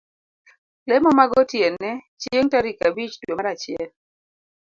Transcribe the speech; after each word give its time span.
lemo 0.89 1.09
magotiene 1.19 1.91
chieng' 2.21 2.51
tarik 2.51 2.77
abich 2.87 3.15
dwe 3.21 3.33
mar 3.37 3.47
achiel. 3.53 3.89